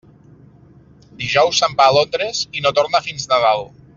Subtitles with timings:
[1.19, 3.67] Dijous se'n va a Londres i no torna fins Nadal.